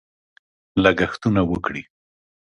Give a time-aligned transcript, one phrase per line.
[0.83, 1.83] لګښتونه وکړي.